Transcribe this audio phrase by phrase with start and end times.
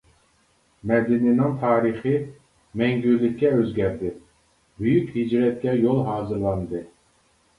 [0.91, 2.13] مەدىنىنىڭ تارىخى
[2.81, 4.11] مەڭگۈلۈككە ئۆزگەردى،
[4.81, 6.83] بۈيۈك ھىجرەتكە يول ھازىرلاندى.